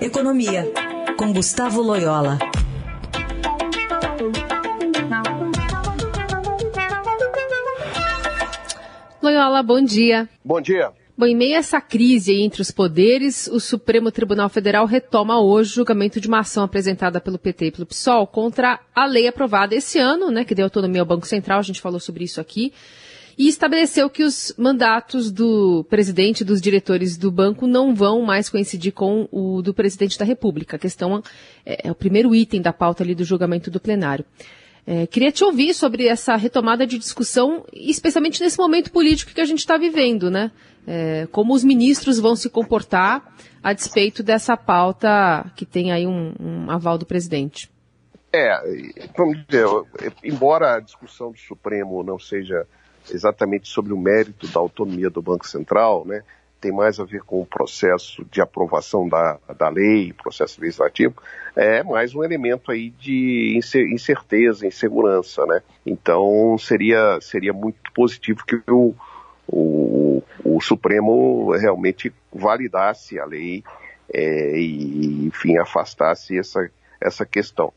Economia, 0.00 0.64
com 1.18 1.30
Gustavo 1.30 1.82
Loyola. 1.82 2.38
Loyola, 9.22 9.62
bom 9.62 9.84
dia. 9.84 10.26
Bom 10.42 10.58
dia. 10.58 10.90
Bom, 11.18 11.26
em 11.26 11.36
meio 11.36 11.56
a 11.56 11.58
essa 11.58 11.82
crise 11.82 12.34
entre 12.34 12.62
os 12.62 12.70
poderes, 12.70 13.46
o 13.48 13.60
Supremo 13.60 14.10
Tribunal 14.10 14.48
Federal 14.48 14.86
retoma 14.86 15.38
hoje 15.38 15.72
o 15.72 15.74
julgamento 15.74 16.18
de 16.18 16.28
uma 16.28 16.38
ação 16.38 16.64
apresentada 16.64 17.20
pelo 17.20 17.38
PT 17.38 17.66
e 17.66 17.70
pelo 17.70 17.84
PSOL 17.84 18.26
contra 18.26 18.80
a 18.94 19.04
lei 19.04 19.28
aprovada 19.28 19.74
esse 19.74 19.98
ano, 19.98 20.30
né, 20.30 20.46
que 20.46 20.54
deu 20.54 20.64
autonomia 20.64 21.02
ao 21.02 21.06
Banco 21.06 21.26
Central, 21.26 21.58
a 21.58 21.62
gente 21.62 21.78
falou 21.78 22.00
sobre 22.00 22.24
isso 22.24 22.40
aqui, 22.40 22.72
e 23.40 23.48
estabeleceu 23.48 24.10
que 24.10 24.22
os 24.22 24.52
mandatos 24.58 25.32
do 25.32 25.82
presidente 25.88 26.42
e 26.42 26.44
dos 26.44 26.60
diretores 26.60 27.16
do 27.16 27.32
banco 27.32 27.66
não 27.66 27.94
vão 27.94 28.20
mais 28.20 28.50
coincidir 28.50 28.92
com 28.92 29.26
o 29.32 29.62
do 29.62 29.72
presidente 29.72 30.18
da 30.18 30.26
República. 30.26 30.76
A 30.76 30.78
questão 30.78 31.22
é, 31.64 31.88
é 31.88 31.90
o 31.90 31.94
primeiro 31.94 32.34
item 32.34 32.60
da 32.60 32.70
pauta 32.70 33.02
ali 33.02 33.14
do 33.14 33.24
julgamento 33.24 33.70
do 33.70 33.80
plenário. 33.80 34.26
É, 34.86 35.06
queria 35.06 35.32
te 35.32 35.42
ouvir 35.42 35.72
sobre 35.72 36.06
essa 36.06 36.36
retomada 36.36 36.86
de 36.86 36.98
discussão, 36.98 37.64
especialmente 37.72 38.42
nesse 38.42 38.58
momento 38.58 38.92
político 38.92 39.32
que 39.32 39.40
a 39.40 39.46
gente 39.46 39.60
está 39.60 39.78
vivendo, 39.78 40.30
né? 40.30 40.52
É, 40.86 41.26
como 41.32 41.54
os 41.54 41.64
ministros 41.64 42.18
vão 42.18 42.36
se 42.36 42.50
comportar 42.50 43.34
a 43.62 43.72
despeito 43.72 44.22
dessa 44.22 44.54
pauta 44.54 45.50
que 45.56 45.64
tem 45.64 45.92
aí 45.92 46.06
um, 46.06 46.34
um 46.38 46.70
aval 46.70 46.98
do 46.98 47.06
presidente. 47.06 47.70
É, 48.34 48.60
vamos 49.16 49.38
dizer, 49.46 49.66
embora 50.22 50.74
a 50.74 50.80
discussão 50.80 51.32
do 51.32 51.38
Supremo 51.38 52.02
não 52.02 52.18
seja 52.18 52.66
exatamente 53.12 53.68
sobre 53.68 53.92
o 53.92 53.98
mérito 53.98 54.46
da 54.48 54.60
autonomia 54.60 55.10
do 55.10 55.22
Banco 55.22 55.48
Central, 55.48 56.04
né? 56.06 56.22
tem 56.60 56.70
mais 56.70 57.00
a 57.00 57.04
ver 57.04 57.22
com 57.22 57.40
o 57.40 57.46
processo 57.46 58.24
de 58.30 58.40
aprovação 58.40 59.08
da, 59.08 59.38
da 59.56 59.68
lei, 59.68 60.12
processo 60.12 60.60
legislativo, 60.60 61.14
é 61.56 61.82
mais 61.82 62.14
um 62.14 62.22
elemento 62.22 62.70
aí 62.70 62.90
de 62.90 63.58
incerteza, 63.90 64.66
insegurança, 64.66 65.44
né? 65.46 65.62
Então 65.86 66.56
seria, 66.58 67.18
seria 67.20 67.52
muito 67.52 67.90
positivo 67.92 68.44
que 68.46 68.60
o, 68.70 68.94
o, 69.48 70.22
o 70.44 70.60
Supremo 70.60 71.50
realmente 71.52 72.12
validasse 72.32 73.18
a 73.18 73.24
lei 73.24 73.64
é, 74.12 74.58
e, 74.58 75.26
enfim, 75.26 75.56
afastasse 75.56 76.38
essa, 76.38 76.70
essa 77.00 77.24
questão. 77.24 77.72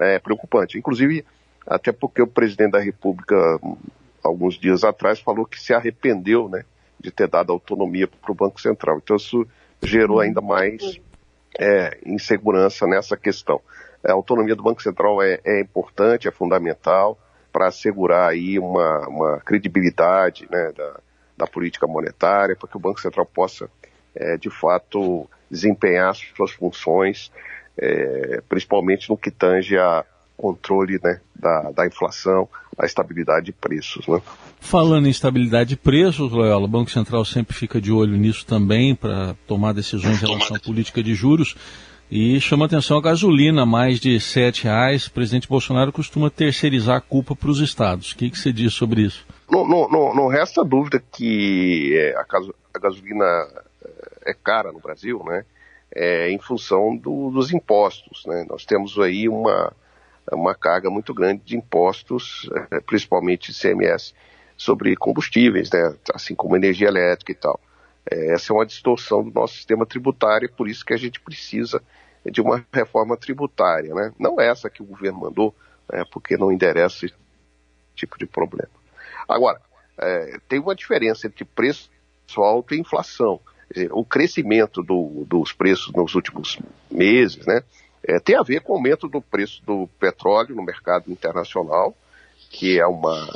É 0.00 0.18
preocupante. 0.20 0.78
Inclusive, 0.78 1.24
até 1.66 1.90
porque 1.90 2.22
o 2.22 2.26
presidente 2.26 2.72
da 2.72 2.78
República, 2.78 3.58
alguns 4.28 4.58
dias 4.58 4.84
atrás, 4.84 5.20
falou 5.20 5.44
que 5.44 5.60
se 5.60 5.72
arrependeu, 5.74 6.48
né? 6.48 6.64
de 7.00 7.10
ter 7.10 7.28
dado 7.28 7.52
autonomia 7.52 8.08
para 8.08 8.32
o 8.32 8.34
Banco 8.34 8.60
Central. 8.60 8.98
Então 8.98 9.16
isso 9.16 9.46
gerou 9.82 10.20
ainda 10.20 10.40
mais 10.40 11.00
é, 11.58 11.98
insegurança 12.04 12.86
nessa 12.86 13.16
questão. 13.16 13.60
A 14.04 14.12
autonomia 14.12 14.56
do 14.56 14.62
Banco 14.62 14.82
Central 14.82 15.22
é, 15.22 15.40
é 15.44 15.60
importante, 15.60 16.28
é 16.28 16.30
fundamental 16.30 17.18
para 17.52 17.68
assegurar 17.68 18.30
aí 18.30 18.58
uma, 18.58 19.08
uma 19.08 19.40
credibilidade 19.40 20.46
né, 20.50 20.72
da, 20.76 21.00
da, 21.36 21.46
política 21.46 21.86
monetária, 21.86 22.54
para 22.54 22.68
que 22.68 22.76
o 22.76 22.80
Banco 22.80 23.00
Central 23.00 23.26
possa, 23.26 23.70
é, 24.14 24.36
de 24.36 24.50
fato, 24.50 25.28
desempenhar 25.50 26.14
suas 26.14 26.52
funções, 26.52 27.32
é, 27.76 28.40
principalmente 28.48 29.08
no 29.08 29.16
que 29.16 29.30
tange 29.30 29.78
a 29.78 30.04
controle 30.36 31.00
né, 31.02 31.20
da, 31.38 31.70
da 31.70 31.86
inflação, 31.86 32.48
a 32.76 32.84
estabilidade 32.84 33.46
de 33.46 33.52
preços. 33.52 34.06
Né? 34.06 34.20
Falando 34.60 35.06
em 35.06 35.10
estabilidade 35.10 35.70
de 35.70 35.76
preços, 35.76 36.30
Loyola, 36.32 36.64
o 36.64 36.68
Banco 36.68 36.90
Central 36.90 37.24
sempre 37.24 37.54
fica 37.54 37.80
de 37.80 37.92
olho 37.92 38.16
nisso 38.16 38.44
também 38.46 38.94
para 38.94 39.34
tomar 39.46 39.72
decisões 39.72 40.22
em 40.22 40.26
relação 40.26 40.56
à 40.56 40.60
política 40.60 41.02
de 41.02 41.14
juros. 41.14 41.56
E 42.10 42.40
chama 42.40 42.64
atenção 42.64 42.96
a 42.96 43.02
gasolina, 43.02 43.66
mais 43.66 44.00
de 44.00 44.16
R$ 44.16 44.52
reais. 44.62 45.06
O 45.06 45.12
presidente 45.12 45.46
Bolsonaro 45.46 45.92
costuma 45.92 46.30
terceirizar 46.30 46.96
a 46.96 47.00
culpa 47.02 47.36
para 47.36 47.50
os 47.50 47.60
estados. 47.60 48.12
O 48.12 48.16
que, 48.16 48.30
que 48.30 48.38
você 48.38 48.50
diz 48.50 48.72
sobre 48.72 49.02
isso? 49.02 49.26
Não, 49.50 49.66
não, 49.68 49.88
não, 49.90 50.14
não 50.14 50.26
resta 50.28 50.64
dúvida 50.64 51.02
que 51.12 51.94
é, 51.94 52.16
a, 52.16 52.24
a, 52.74 52.78
gasolina 52.78 53.24
é 54.24 54.32
cara 54.32 54.72
no 54.72 54.80
Brasil, 54.80 55.22
né? 55.26 55.44
É, 55.94 56.30
em 56.30 56.38
função 56.38 56.96
do, 56.96 57.30
dos 57.30 57.52
impostos. 57.52 58.24
Né? 58.26 58.46
Nós 58.48 58.64
temos 58.64 58.98
aí 58.98 59.28
uma, 59.28 59.72
uma 60.34 60.54
carga 60.54 60.90
muito 60.90 61.14
grande 61.14 61.42
de 61.44 61.56
impostos, 61.56 62.48
é, 62.70 62.80
principalmente 62.80 63.50
ICMS, 63.50 64.14
sobre 64.56 64.96
combustíveis, 64.96 65.70
né, 65.70 65.94
assim 66.12 66.34
como 66.34 66.56
energia 66.56 66.88
elétrica 66.88 67.32
e 67.32 67.34
tal. 67.34 67.60
É, 68.10 68.32
essa 68.32 68.52
é 68.52 68.56
uma 68.56 68.66
distorção 68.66 69.22
do 69.22 69.30
nosso 69.30 69.54
sistema 69.54 69.86
tributário, 69.86 70.50
por 70.52 70.68
isso 70.68 70.84
que 70.84 70.94
a 70.94 70.96
gente 70.98 71.20
precisa 71.20 71.82
de 72.24 72.40
uma 72.40 72.64
reforma 72.72 73.16
tributária, 73.16 73.94
né? 73.94 74.12
Não 74.18 74.40
essa 74.40 74.68
que 74.68 74.82
o 74.82 74.86
governo 74.86 75.20
mandou, 75.20 75.54
né, 75.90 76.04
porque 76.10 76.36
não 76.36 76.52
endereça 76.52 77.06
esse 77.06 77.14
tipo 77.94 78.18
de 78.18 78.26
problema. 78.26 78.70
Agora, 79.28 79.60
é, 79.98 80.38
tem 80.48 80.58
uma 80.58 80.74
diferença 80.74 81.26
entre 81.26 81.44
preço 81.44 81.90
alto 82.36 82.74
e 82.74 82.80
inflação. 82.80 83.40
O 83.90 84.04
crescimento 84.04 84.82
do, 84.82 85.24
dos 85.26 85.52
preços 85.52 85.92
nos 85.92 86.14
últimos 86.14 86.58
meses, 86.90 87.46
né, 87.46 87.62
é, 88.08 88.18
tem 88.18 88.36
a 88.36 88.42
ver 88.42 88.62
com 88.62 88.72
o 88.72 88.76
aumento 88.76 89.06
do 89.06 89.20
preço 89.20 89.62
do 89.66 89.86
petróleo 90.00 90.56
no 90.56 90.62
mercado 90.62 91.12
internacional, 91.12 91.94
que 92.50 92.80
é, 92.80 92.86
uma, 92.86 93.28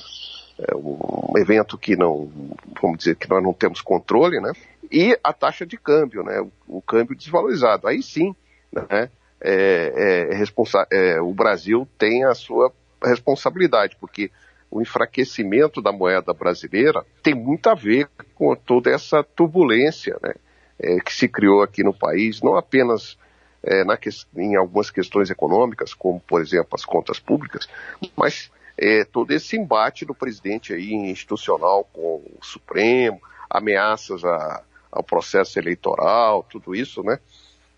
é 0.59 0.75
um 0.75 1.35
evento 1.37 1.77
que 1.77 1.95
não, 1.95 2.33
vamos 2.81 2.97
dizer, 2.97 3.17
que 3.17 3.29
nós 3.29 3.43
não 3.43 3.53
temos 3.53 3.83
controle, 3.83 4.41
né? 4.41 4.51
E 4.91 5.19
a 5.23 5.31
taxa 5.31 5.67
de 5.67 5.77
câmbio, 5.77 6.23
né? 6.23 6.41
O, 6.41 6.79
o 6.79 6.83
câmbio 6.83 7.15
desvalorizado. 7.15 7.87
Aí 7.87 8.03
sim, 8.03 8.35
né? 8.73 9.11
É, 9.45 10.31
é, 10.31 11.15
é, 11.15 11.21
o 11.21 11.35
Brasil 11.35 11.87
tem 11.99 12.25
a 12.25 12.35
sua 12.35 12.73
responsabilidade, 13.05 13.97
porque 14.01 14.31
o 14.71 14.81
enfraquecimento 14.81 15.83
da 15.83 15.93
moeda 15.93 16.33
brasileira 16.33 17.05
tem 17.23 17.35
muito 17.35 17.69
a 17.69 17.75
ver 17.75 18.09
com 18.35 18.55
toda 18.55 18.91
essa 18.91 19.23
turbulência 19.23 20.17
né, 20.23 20.35
é, 20.79 20.99
que 21.01 21.13
se 21.13 21.29
criou 21.29 21.61
aqui 21.61 21.83
no 21.83 21.93
país, 21.93 22.41
não 22.41 22.57
apenas 22.57 23.19
é, 23.63 23.85
na, 23.85 23.99
em 24.37 24.57
algumas 24.57 24.91
questões 24.91 25.31
econômicas, 25.31 25.95
como, 25.95 26.21
por 26.21 26.41
exemplo, 26.41 26.71
as 26.73 26.85
contas 26.85 27.19
públicas, 27.19 27.69
mas 28.17 28.51
é, 28.77 29.05
todo 29.05 29.31
esse 29.31 29.57
embate 29.57 30.05
do 30.05 30.15
presidente 30.15 30.73
aí 30.73 30.93
institucional 30.93 31.89
com 31.93 32.23
o 32.39 32.45
Supremo, 32.45 33.21
ameaças 33.49 34.25
a, 34.25 34.63
ao 34.91 35.03
processo 35.03 35.59
eleitoral, 35.59 36.43
tudo 36.43 36.75
isso, 36.75 37.03
né? 37.03 37.19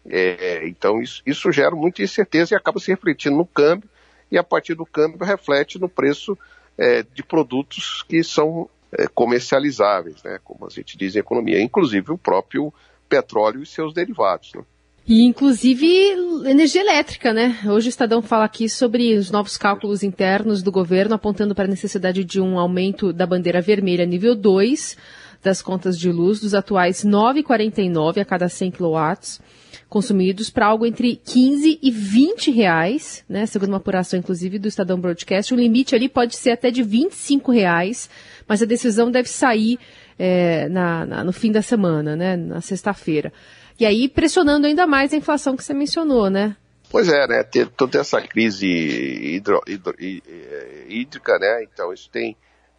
É, 0.07 0.67
então 0.69 1.01
isso, 1.01 1.23
isso 1.25 1.51
gera 1.51 1.75
muita 1.75 2.03
incerteza 2.03 2.55
e 2.55 2.57
acaba 2.57 2.79
se 2.79 2.91
refletindo 2.91 3.37
no 3.37 3.47
câmbio 3.47 3.89
e 4.31 4.37
a 4.37 4.45
partir 4.45 4.75
do 4.75 4.85
câmbio 4.85 5.25
reflete 5.25 5.79
no 5.79 5.89
preço 5.89 6.37
é, 6.77 7.03
de 7.03 7.23
produtos 7.23 8.03
que 8.03 8.23
são 8.23 8.69
é, 8.93 9.07
comercializáveis, 9.07 10.23
né? 10.23 10.39
Como 10.45 10.67
a 10.67 10.71
gente 10.71 10.97
diz 10.97 11.17
em 11.17 11.21
economia, 11.21 11.61
inclusive 11.61 12.13
o 12.13 12.19
próprio 12.19 12.73
petróleo 13.09 13.63
e 13.63 13.67
seus 13.67 13.95
derivados. 13.95 14.53
Né? 14.55 14.63
E 15.07 15.23
inclusive 15.23 15.87
energia 16.47 16.81
elétrica, 16.81 17.35
né? 17.35 17.59
Hoje 17.67 17.89
o 17.89 17.91
Estadão 17.91 18.23
fala 18.23 18.47
aqui 18.47 18.71
sobre 18.71 19.15
os 19.19 19.31
novos 19.31 19.59
cálculos 19.59 20.03
internos 20.03 20.63
do 20.63 20.73
governo, 20.73 21.15
apontando 21.15 21.55
para 21.55 21.65
a 21.65 21.69
necessidade 21.69 22.25
de 22.25 22.41
um 22.41 22.59
aumento 22.59 23.13
da 23.13 23.27
bandeira 23.27 23.61
vermelha 23.61 24.07
nível 24.07 24.35
2 24.35 24.97
das 25.43 25.61
contas 25.61 25.99
de 25.99 26.11
luz 26.11 26.41
dos 26.41 26.55
atuais 26.55 27.05
9,49 27.05 28.23
a 28.23 28.25
cada 28.25 28.49
100 28.49 28.71
kW 28.71 29.43
consumidos 29.91 30.49
para 30.49 30.67
algo 30.67 30.87
entre 30.87 31.17
15 31.17 31.79
e 31.83 31.91
20 31.91 32.51
reais, 32.51 33.23
né? 33.29 33.45
Segundo 33.45 33.69
uma 33.69 33.77
apuração, 33.77 34.19
inclusive, 34.19 34.59
do 34.59 34.69
Estadão 34.69 34.99
Broadcast, 34.99 35.53
o 35.53 35.57
limite 35.57 35.95
ali 35.95 36.09
pode 36.09 36.35
ser 36.35 36.53
até 36.53 36.71
de 36.71 36.83
25 36.83 37.53
reais, 37.53 38.09
mas 38.49 38.63
a 38.63 38.67
decisão 38.67 39.11
deve 39.11 39.29
sair 39.29 39.79
é, 40.19 40.69
na, 40.69 41.05
na, 41.05 41.25
no 41.25 41.33
fim 41.33 41.53
da 41.53 41.61
semana, 41.61 42.17
né? 42.17 42.37
Na 42.37 42.61
sexta-feira. 42.63 43.33
E 43.79 43.85
aí 43.85 44.09
pressionando 44.09 44.67
ainda 44.67 44.87
mais 44.87 45.13
a 45.13 45.17
inflação 45.17 45.57
que 45.57 45.65
você 45.65 45.75
mencionou, 45.75 46.31
né? 46.31 46.57
Pois 46.91 47.09
é, 47.09 47.27
né? 47.27 47.43
Ter 47.43 47.69
toda 47.69 47.99
essa 47.99 48.21
crise 48.23 48.69
hidro, 48.69 49.61
hidro, 49.67 49.95
eh, 50.01 50.85
hídrica, 50.89 51.37
né? 51.39 51.65
Então 51.65 51.93
isso 51.93 52.09
tem, 52.09 52.37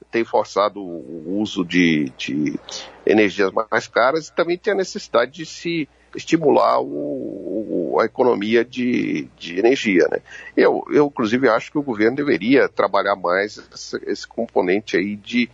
tem 0.09 0.23
forçado 0.23 0.79
o 0.81 1.39
uso 1.41 1.65
de, 1.65 2.13
de 2.17 2.57
energias 3.05 3.51
mais 3.51 3.87
caras 3.87 4.27
e 4.27 4.33
também 4.33 4.57
tem 4.57 4.71
a 4.71 4.77
necessidade 4.77 5.33
de 5.33 5.45
se 5.45 5.89
estimular 6.15 6.79
o, 6.79 7.91
o, 7.93 7.99
a 7.99 8.05
economia 8.05 8.63
de, 8.63 9.27
de 9.37 9.59
energia, 9.59 10.07
né? 10.09 10.19
Eu, 10.55 10.85
eu, 10.89 11.07
inclusive, 11.07 11.49
acho 11.49 11.69
que 11.69 11.77
o 11.77 11.83
governo 11.83 12.15
deveria 12.15 12.69
trabalhar 12.69 13.17
mais 13.17 13.57
esse, 13.57 13.97
esse 14.05 14.25
componente 14.25 14.95
aí 14.95 15.17
de, 15.17 15.49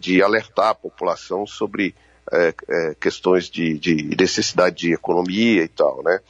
de 0.00 0.20
alertar 0.20 0.70
a 0.70 0.74
população 0.74 1.46
sobre 1.46 1.94
é, 2.32 2.54
é, 2.68 2.94
questões 3.00 3.48
de, 3.48 3.78
de, 3.78 4.16
necessidade 4.16 4.76
de 4.76 4.92
economia 4.92 5.62
e 5.62 5.68
tal, 5.68 6.02
né? 6.02 6.20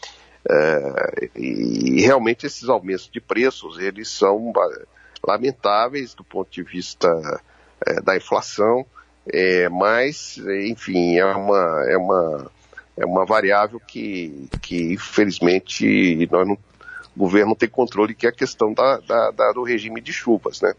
É, 0.49 1.31
e 1.37 2.01
realmente 2.01 2.47
esses 2.47 2.69
aumentos 2.69 3.09
de 3.13 3.21
preços, 3.21 3.79
eles 3.79 4.09
são 4.09 4.53
lamentáveis 5.23 6.15
do 6.15 6.25
ponto 6.25 6.51
de 6.51 6.63
vista 6.63 7.09
é, 7.87 8.01
da 8.01 8.17
inflação, 8.17 8.87
é, 9.31 9.69
mas, 9.69 10.39
enfim, 10.39 11.19
é 11.19 11.27
uma, 11.27 11.85
é 11.87 11.97
uma 11.97 12.51
é 13.01 13.07
uma 13.07 13.25
variável 13.25 13.81
que, 13.81 14.49
que 14.61 14.93
infelizmente, 14.93 16.29
nós 16.31 16.47
não, 16.47 16.55
o 17.17 17.19
governo 17.19 17.49
não 17.49 17.55
tem 17.55 17.69
controle, 17.69 18.15
que 18.15 18.27
é 18.27 18.29
a 18.29 18.33
questão 18.33 18.75
da, 18.75 18.99
da, 18.99 19.31
da, 19.31 19.53
do 19.53 19.63
regime 19.63 20.01
de 20.01 20.13
chuvas, 20.13 20.61
né? 20.61 20.75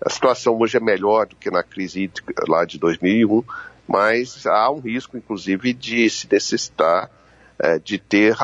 A 0.00 0.08
situação 0.08 0.56
hoje 0.60 0.76
é 0.76 0.80
melhor 0.80 1.26
do 1.26 1.34
que 1.34 1.50
na 1.50 1.62
crise 1.62 2.10
lá 2.46 2.64
de 2.64 2.78
2001, 2.78 3.42
mas 3.86 4.46
há 4.46 4.70
um 4.70 4.80
risco, 4.80 5.16
inclusive, 5.16 5.72
de 5.72 6.08
se 6.10 6.28
necessitar 6.30 7.10
é, 7.58 7.78
de 7.78 7.98
ter 7.98 8.34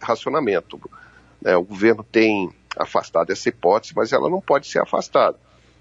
racionamento. 0.00 0.80
É, 1.44 1.56
o 1.56 1.62
governo 1.62 2.02
tem 2.02 2.50
afastado 2.76 3.30
essa 3.30 3.48
hipótese, 3.48 3.92
mas 3.94 4.12
ela 4.12 4.28
não 4.28 4.40
pode 4.40 4.66
ser 4.66 4.80
afastada. 4.80 5.36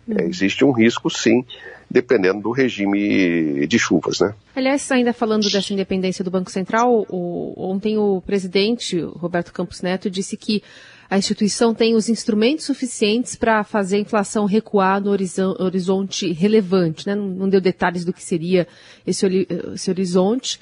É, 0.08 0.22
uhum. 0.22 0.30
existe 0.30 0.64
um 0.64 0.72
risco, 0.72 1.10
sim, 1.10 1.44
dependendo 1.90 2.42
do 2.42 2.52
regime 2.52 3.66
de 3.66 3.80
chuvas, 3.80 4.20
né? 4.20 4.36
Aliás, 4.56 4.92
ainda 4.92 5.14
falando 5.14 5.50
dessa 5.50 5.74
independência 5.74 6.24
do 6.24 6.30
Banco 6.30 6.52
Central, 6.52 7.06
o, 7.10 7.54
ontem 7.58 7.98
o 7.98 8.22
presidente 8.22 9.00
Roberto 9.00 9.52
Campos 9.52 9.82
Neto 9.82 10.10
disse 10.10 10.38
que 10.38 10.62
a 11.10 11.18
instituição 11.18 11.74
tem 11.74 11.96
os 11.96 12.10
instrumentos 12.10 12.66
suficientes 12.66 13.36
para 13.36 13.64
fazer 13.64 13.98
a 13.98 14.00
inflação 14.00 14.46
recuar 14.46 15.02
no 15.02 15.12
horizonte 15.12 16.32
relevante. 16.32 17.06
Né? 17.06 17.16
Não, 17.16 17.48
deu 17.48 17.62
detalhes 17.62 18.04
do 18.04 18.12
que 18.12 18.24
seria 18.24 18.68
esse, 19.06 19.48
esse 19.74 19.90
horizonte, 19.90 20.60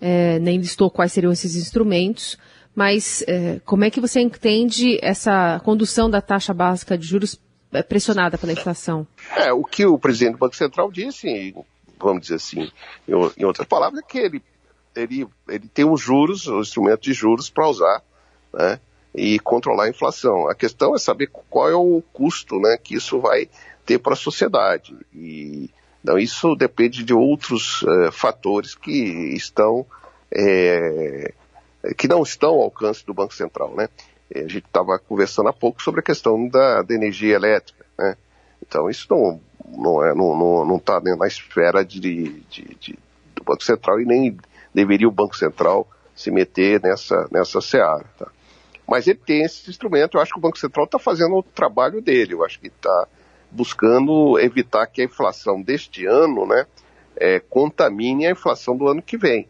é, 0.00 0.38
nem 0.40 0.58
listou 0.58 0.90
quais 0.90 1.12
seriam 1.12 1.32
esses 1.32 1.54
instrumentos, 1.54 2.36
mas 2.74 3.24
é, 3.26 3.60
como 3.64 3.84
é 3.84 3.90
que 3.90 4.00
você 4.00 4.20
entende 4.20 4.98
essa 5.00 5.60
condução 5.64 6.10
da 6.10 6.20
taxa 6.20 6.52
básica 6.52 6.98
de 6.98 7.06
juros 7.06 7.40
é, 7.72 7.82
pressionada 7.82 8.36
pela 8.36 8.52
inflação? 8.52 9.06
É, 9.36 9.52
o 9.52 9.64
que 9.64 9.86
o 9.86 9.98
presidente 9.98 10.32
do 10.32 10.38
Banco 10.38 10.56
Central 10.56 10.90
disse, 10.90 11.54
vamos 11.98 12.22
dizer 12.22 12.34
assim, 12.34 12.70
em, 13.08 13.44
outras 13.44 13.66
palavras, 13.66 14.00
é 14.00 14.06
que 14.06 14.18
ele, 14.18 14.42
ele, 14.94 15.26
ele 15.48 15.68
tem 15.68 15.88
os 15.88 16.00
juros, 16.00 16.46
o 16.48 16.60
instrumento 16.60 17.02
de 17.02 17.12
juros 17.12 17.48
para 17.48 17.68
usar, 17.68 18.02
né? 18.52 18.80
E 19.16 19.38
controlar 19.38 19.84
a 19.84 19.88
inflação. 19.88 20.46
A 20.46 20.54
questão 20.54 20.94
é 20.94 20.98
saber 20.98 21.30
qual 21.48 21.70
é 21.70 21.74
o 21.74 22.02
custo 22.12 22.60
né, 22.60 22.76
que 22.76 22.94
isso 22.94 23.18
vai 23.18 23.48
ter 23.86 23.98
para 23.98 24.12
a 24.12 24.16
sociedade. 24.16 24.94
E 25.14 25.70
então, 26.04 26.16
isso 26.16 26.54
depende 26.54 27.02
de 27.02 27.12
outros 27.12 27.82
uh, 27.82 28.12
fatores 28.12 28.76
que 28.76 29.34
estão 29.34 29.84
é, 30.30 31.32
que 31.98 32.06
não 32.06 32.22
estão 32.22 32.50
ao 32.50 32.62
alcance 32.62 33.04
do 33.04 33.12
Banco 33.12 33.34
Central. 33.34 33.74
Né? 33.74 33.88
A 34.32 34.42
gente 34.42 34.66
estava 34.66 35.00
conversando 35.00 35.48
há 35.48 35.52
pouco 35.52 35.82
sobre 35.82 35.98
a 35.98 36.04
questão 36.04 36.46
da, 36.46 36.82
da 36.82 36.94
energia 36.94 37.34
elétrica. 37.34 37.84
Né? 37.98 38.16
Então 38.64 38.88
isso 38.88 39.08
não 39.10 39.40
não 39.66 40.04
é 40.04 40.14
não 40.14 40.36
não, 40.38 40.64
não 40.64 40.76
está 40.76 41.00
na 41.00 41.26
esfera 41.26 41.84
de, 41.84 41.98
de, 41.98 42.76
de, 42.78 42.98
do 43.34 43.42
Banco 43.42 43.64
Central 43.64 44.00
e 44.00 44.04
nem 44.04 44.38
deveria 44.72 45.08
o 45.08 45.12
Banco 45.12 45.36
Central 45.36 45.88
se 46.14 46.30
meter 46.30 46.80
nessa 46.80 47.26
nessa 47.32 47.60
seara. 47.60 48.06
Tá? 48.16 48.30
Mas 48.86 49.06
ele 49.06 49.18
tem 49.24 49.42
esse 49.42 49.68
instrumento, 49.68 50.16
eu 50.16 50.22
acho 50.22 50.32
que 50.32 50.38
o 50.38 50.42
Banco 50.42 50.58
Central 50.58 50.84
está 50.84 50.98
fazendo 50.98 51.34
o 51.36 51.42
trabalho 51.42 52.00
dele, 52.00 52.34
eu 52.34 52.44
acho 52.44 52.60
que 52.60 52.68
está 52.68 53.08
buscando 53.50 54.38
evitar 54.38 54.86
que 54.86 55.00
a 55.00 55.04
inflação 55.04 55.60
deste 55.60 56.06
ano 56.06 56.46
né, 56.46 56.66
é, 57.16 57.40
contamine 57.40 58.26
a 58.26 58.30
inflação 58.30 58.76
do 58.76 58.86
ano 58.86 59.02
que 59.02 59.16
vem. 59.16 59.48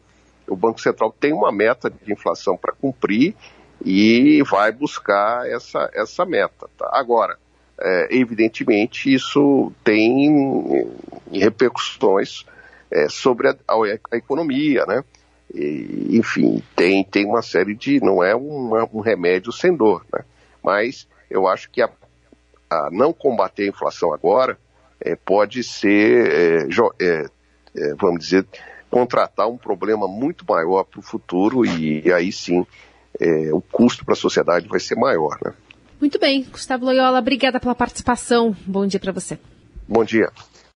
O 0.49 0.57
Banco 0.57 0.81
Central 0.81 1.15
tem 1.19 1.33
uma 1.33 1.51
meta 1.51 1.91
de 1.91 2.13
inflação 2.13 2.57
para 2.57 2.73
cumprir 2.73 3.35
e 3.85 4.43
vai 4.45 4.73
buscar 4.73 5.47
essa, 5.49 5.91
essa 5.93 6.25
meta. 6.25 6.69
Tá? 6.79 6.89
Agora, 6.93 7.37
é, 7.79 8.09
evidentemente, 8.11 9.13
isso 9.13 9.73
tem 9.85 10.89
repercussões 11.33 12.47
é, 12.91 13.09
sobre 13.09 13.49
a, 13.49 13.57
a, 13.69 14.17
economia, 14.17 14.87
né? 14.87 15.05
E, 15.55 16.09
enfim, 16.19 16.63
tem, 16.75 17.05
tem 17.05 17.25
uma 17.25 17.43
série 17.43 17.75
de. 17.75 18.01
não 18.01 18.23
é 18.23 18.35
uma, 18.35 18.89
um 18.93 19.01
remédio 19.01 19.53
sem 19.53 19.75
dor, 19.75 20.05
né? 20.13 20.25
Mas 20.63 21.07
eu 21.31 21.47
acho 21.47 21.71
que 21.71 21.81
a, 21.81 21.91
a 22.69 22.89
não 22.91 23.13
combater 23.13 23.65
a 23.65 23.69
inflação 23.69 24.13
agora 24.13 24.59
é, 25.01 25.15
pode 25.15 25.63
ser, 25.63 26.31
é, 26.31 26.69
é, 27.01 27.27
é, 27.77 27.95
vamos 27.95 28.21
dizer, 28.21 28.47
contratar 28.91 29.49
um 29.49 29.57
problema 29.57 30.09
muito 30.09 30.45
maior 30.49 30.85
para 30.85 31.01
o 31.01 31.03
futuro 31.03 31.65
e, 31.65 32.07
e, 32.07 32.13
aí 32.13 32.33
sim 32.33 32.67
é, 33.21 33.53
o 33.53 33.61
custo 33.61 34.05
para 34.05 34.15
a 34.15 34.17
sociedade 34.17 34.69
vai 34.69 34.81
ser 34.81 34.97
maior, 34.97 35.39
né? 35.45 35.53
Muito 36.01 36.19
bem, 36.19 36.45
Gustavo 36.45 36.85
Loyola, 36.85 37.19
obrigada 37.19 37.59
pela 37.59 37.75
participação. 37.75 38.55
Bom 38.67 38.87
dia 38.87 39.01
para 39.01 39.13
você. 39.13 39.39
Bom 39.89 40.05
dia. 40.05 40.31